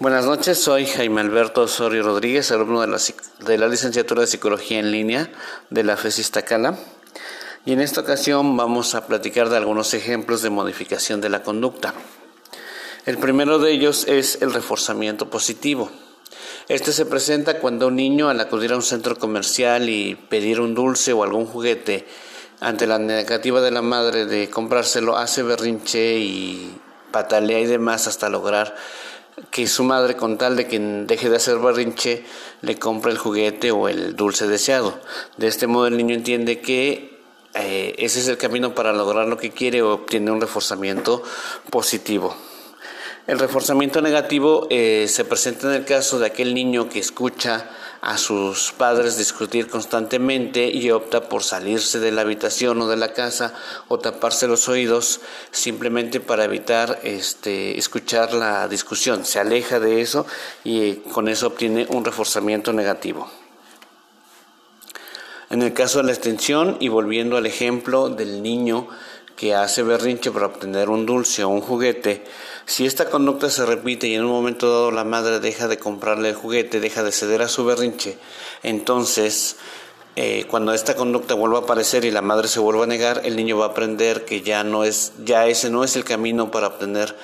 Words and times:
Buenas 0.00 0.26
noches, 0.26 0.58
soy 0.58 0.86
Jaime 0.86 1.20
Alberto 1.20 1.62
Osorio 1.62 2.02
Rodríguez, 2.02 2.50
alumno 2.50 2.80
de 2.80 2.88
la, 2.88 2.98
de 3.46 3.58
la 3.58 3.68
licenciatura 3.68 4.22
de 4.22 4.26
Psicología 4.26 4.80
en 4.80 4.90
línea 4.90 5.30
de 5.70 5.84
la 5.84 5.96
FESIS. 5.96 6.32
Y 7.64 7.72
en 7.72 7.80
esta 7.80 8.00
ocasión 8.00 8.56
vamos 8.56 8.96
a 8.96 9.06
platicar 9.06 9.50
de 9.50 9.56
algunos 9.56 9.94
ejemplos 9.94 10.42
de 10.42 10.50
modificación 10.50 11.20
de 11.20 11.28
la 11.28 11.44
conducta. 11.44 11.94
El 13.06 13.18
primero 13.18 13.60
de 13.60 13.70
ellos 13.70 14.04
es 14.08 14.42
el 14.42 14.52
reforzamiento 14.52 15.30
positivo. 15.30 15.92
Este 16.66 16.90
se 16.90 17.06
presenta 17.06 17.60
cuando 17.60 17.86
un 17.86 17.94
niño 17.94 18.28
al 18.28 18.40
acudir 18.40 18.72
a 18.72 18.76
un 18.76 18.82
centro 18.82 19.16
comercial 19.16 19.88
y 19.88 20.16
pedir 20.16 20.60
un 20.60 20.74
dulce 20.74 21.12
o 21.12 21.22
algún 21.22 21.46
juguete 21.46 22.04
ante 22.58 22.88
la 22.88 22.98
negativa 22.98 23.60
de 23.60 23.70
la 23.70 23.82
madre 23.82 24.26
de 24.26 24.50
comprárselo 24.50 25.16
hace 25.16 25.44
berrinche 25.44 26.18
y 26.18 26.80
patalea 27.12 27.60
y 27.60 27.66
demás 27.66 28.08
hasta 28.08 28.28
lograr 28.28 28.74
que 29.50 29.66
su 29.66 29.84
madre 29.84 30.16
con 30.16 30.38
tal 30.38 30.56
de 30.56 30.66
que 30.66 30.78
deje 30.78 31.28
de 31.28 31.36
hacer 31.36 31.58
berrinche 31.58 32.24
le 32.62 32.78
compre 32.78 33.12
el 33.12 33.18
juguete 33.18 33.70
o 33.70 33.88
el 33.88 34.16
dulce 34.16 34.46
deseado. 34.46 34.98
De 35.36 35.48
este 35.48 35.66
modo 35.66 35.86
el 35.86 35.96
niño 35.96 36.14
entiende 36.14 36.60
que 36.60 37.20
eh, 37.54 37.94
ese 37.98 38.20
es 38.20 38.28
el 38.28 38.36
camino 38.36 38.74
para 38.74 38.92
lograr 38.92 39.26
lo 39.28 39.36
que 39.36 39.50
quiere 39.50 39.82
o 39.82 39.92
obtiene 39.92 40.30
un 40.30 40.40
reforzamiento 40.40 41.22
positivo. 41.70 42.36
El 43.26 43.38
reforzamiento 43.38 44.02
negativo 44.02 44.66
eh, 44.68 45.06
se 45.08 45.24
presenta 45.24 45.68
en 45.68 45.80
el 45.80 45.86
caso 45.86 46.18
de 46.18 46.26
aquel 46.26 46.52
niño 46.52 46.90
que 46.90 46.98
escucha 46.98 47.70
a 48.02 48.18
sus 48.18 48.72
padres 48.72 49.16
discutir 49.16 49.68
constantemente 49.68 50.68
y 50.68 50.90
opta 50.90 51.26
por 51.26 51.42
salirse 51.42 52.00
de 52.00 52.12
la 52.12 52.20
habitación 52.20 52.82
o 52.82 52.86
de 52.86 52.98
la 52.98 53.14
casa 53.14 53.54
o 53.88 53.98
taparse 53.98 54.46
los 54.46 54.68
oídos 54.68 55.22
simplemente 55.52 56.20
para 56.20 56.44
evitar 56.44 57.00
este, 57.02 57.78
escuchar 57.78 58.34
la 58.34 58.68
discusión. 58.68 59.24
Se 59.24 59.40
aleja 59.40 59.80
de 59.80 60.02
eso 60.02 60.26
y 60.62 60.96
con 60.96 61.28
eso 61.28 61.46
obtiene 61.46 61.86
un 61.88 62.04
reforzamiento 62.04 62.74
negativo. 62.74 63.30
En 65.48 65.62
el 65.62 65.72
caso 65.72 65.98
de 65.98 66.04
la 66.04 66.12
extensión, 66.12 66.76
y 66.80 66.88
volviendo 66.88 67.38
al 67.38 67.46
ejemplo 67.46 68.10
del 68.10 68.42
niño 68.42 68.88
que 69.36 69.54
hace 69.54 69.82
berrinche 69.82 70.30
para 70.30 70.46
obtener 70.46 70.88
un 70.88 71.06
dulce 71.06 71.44
o 71.44 71.48
un 71.48 71.60
juguete, 71.60 72.24
si 72.66 72.86
esta 72.86 73.10
conducta 73.10 73.50
se 73.50 73.66
repite 73.66 74.06
y 74.06 74.14
en 74.14 74.24
un 74.24 74.30
momento 74.30 74.70
dado 74.70 74.90
la 74.90 75.04
madre 75.04 75.40
deja 75.40 75.68
de 75.68 75.78
comprarle 75.78 76.30
el 76.30 76.34
juguete, 76.34 76.80
deja 76.80 77.02
de 77.02 77.12
ceder 77.12 77.42
a 77.42 77.48
su 77.48 77.64
berrinche, 77.64 78.16
entonces 78.62 79.56
eh, 80.16 80.46
cuando 80.48 80.72
esta 80.72 80.94
conducta 80.94 81.34
vuelva 81.34 81.58
a 81.58 81.62
aparecer 81.62 82.04
y 82.04 82.12
la 82.12 82.22
madre 82.22 82.46
se 82.46 82.60
vuelva 82.60 82.84
a 82.84 82.86
negar, 82.86 83.22
el 83.24 83.34
niño 83.34 83.58
va 83.58 83.66
a 83.66 83.68
aprender 83.70 84.24
que 84.24 84.42
ya 84.42 84.62
no 84.62 84.84
es, 84.84 85.12
ya 85.24 85.48
ese 85.48 85.70
no 85.70 85.82
es 85.82 85.96
el 85.96 86.04
camino 86.04 86.52
para 86.52 86.68
obtener 86.68 87.16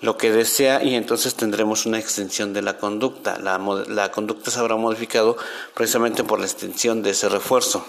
lo 0.00 0.16
que 0.16 0.32
desea 0.32 0.82
y 0.82 0.94
entonces 0.94 1.34
tendremos 1.34 1.84
una 1.84 1.98
extensión 1.98 2.54
de 2.54 2.62
la 2.62 2.78
conducta. 2.78 3.38
La, 3.38 3.58
la 3.88 4.10
conducta 4.10 4.50
se 4.50 4.58
habrá 4.58 4.76
modificado 4.76 5.36
precisamente 5.74 6.24
por 6.24 6.40
la 6.40 6.46
extensión 6.46 7.02
de 7.02 7.10
ese 7.10 7.28
refuerzo. 7.28 7.84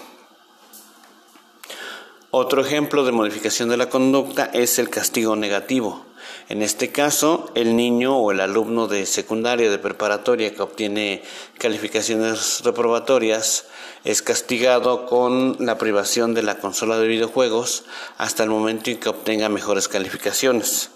Otro 2.32 2.62
ejemplo 2.62 3.04
de 3.04 3.10
modificación 3.10 3.70
de 3.70 3.76
la 3.76 3.88
conducta 3.88 4.48
es 4.52 4.78
el 4.78 4.88
castigo 4.88 5.34
negativo. 5.34 6.06
En 6.48 6.62
este 6.62 6.92
caso, 6.92 7.50
el 7.56 7.74
niño 7.74 8.16
o 8.16 8.30
el 8.30 8.38
alumno 8.38 8.86
de 8.86 9.04
secundaria, 9.06 9.68
de 9.68 9.78
preparatoria 9.78 10.54
que 10.54 10.62
obtiene 10.62 11.24
calificaciones 11.58 12.62
reprobatorias 12.62 13.64
es 14.04 14.22
castigado 14.22 15.06
con 15.06 15.56
la 15.58 15.76
privación 15.76 16.32
de 16.32 16.44
la 16.44 16.58
consola 16.58 16.98
de 16.98 17.08
videojuegos 17.08 17.82
hasta 18.16 18.44
el 18.44 18.50
momento 18.50 18.90
en 18.90 19.00
que 19.00 19.08
obtenga 19.08 19.48
mejores 19.48 19.88
calificaciones. 19.88 20.90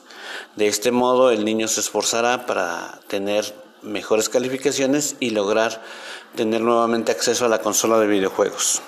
De 0.54 0.68
este 0.68 0.92
modo, 0.92 1.32
el 1.32 1.44
niño 1.44 1.66
se 1.66 1.80
esforzará 1.80 2.46
para 2.46 3.00
tener 3.08 3.56
mejores 3.82 4.28
calificaciones 4.28 5.16
y 5.18 5.30
lograr 5.30 5.82
tener 6.36 6.60
nuevamente 6.60 7.10
acceso 7.10 7.44
a 7.44 7.48
la 7.48 7.58
consola 7.58 7.98
de 7.98 8.06
videojuegos. 8.06 8.82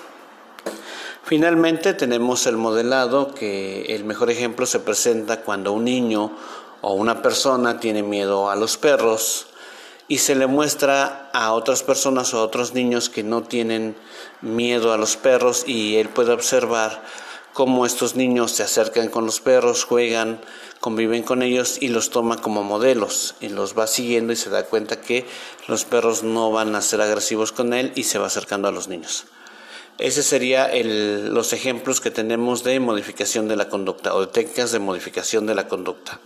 Finalmente 1.27 1.93
tenemos 1.93 2.47
el 2.47 2.55
modelado 2.55 3.33
que 3.33 3.93
el 3.93 4.05
mejor 4.05 4.31
ejemplo 4.31 4.65
se 4.65 4.79
presenta 4.79 5.41
cuando 5.41 5.73
un 5.73 5.83
niño 5.83 6.31
o 6.79 6.93
una 6.93 7.21
persona 7.21 7.81
tiene 7.81 8.01
miedo 8.01 8.49
a 8.49 8.55
los 8.55 8.77
perros 8.77 9.47
y 10.07 10.19
se 10.19 10.35
le 10.35 10.47
muestra 10.47 11.29
a 11.33 11.51
otras 11.51 11.83
personas 11.83 12.33
o 12.33 12.39
a 12.39 12.43
otros 12.43 12.73
niños 12.73 13.09
que 13.09 13.23
no 13.23 13.43
tienen 13.43 13.97
miedo 14.39 14.93
a 14.93 14.97
los 14.97 15.17
perros 15.17 15.65
y 15.67 15.97
él 15.97 16.07
puede 16.07 16.31
observar 16.31 17.03
cómo 17.51 17.85
estos 17.85 18.15
niños 18.15 18.53
se 18.53 18.63
acercan 18.63 19.09
con 19.09 19.25
los 19.25 19.41
perros, 19.41 19.83
juegan, 19.83 20.39
conviven 20.79 21.23
con 21.23 21.43
ellos 21.43 21.77
y 21.81 21.89
los 21.89 22.09
toma 22.09 22.37
como 22.37 22.63
modelos 22.63 23.35
y 23.41 23.49
los 23.49 23.77
va 23.77 23.87
siguiendo 23.87 24.31
y 24.31 24.37
se 24.37 24.49
da 24.49 24.63
cuenta 24.63 25.01
que 25.01 25.25
los 25.67 25.83
perros 25.83 26.23
no 26.23 26.53
van 26.53 26.73
a 26.73 26.81
ser 26.81 27.01
agresivos 27.01 27.51
con 27.51 27.73
él 27.73 27.91
y 27.95 28.03
se 28.03 28.17
va 28.17 28.27
acercando 28.27 28.69
a 28.69 28.71
los 28.71 28.87
niños. 28.87 29.25
Ese 29.99 30.21
sería 30.21 30.69
los 30.83 31.53
ejemplos 31.53 32.01
que 32.01 32.11
tenemos 32.11 32.63
de 32.63 32.79
modificación 32.79 33.47
de 33.47 33.55
la 33.55 33.67
conducta 33.67 34.13
o 34.13 34.21
de 34.21 34.27
técnicas 34.27 34.71
de 34.71 34.79
modificación 34.79 35.47
de 35.47 35.55
la 35.55 35.67
conducta. 35.67 36.19